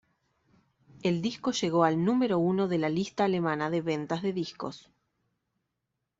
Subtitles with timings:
[1.03, 4.89] El disco llegó al número uno de la lista alemana de ventas de discos.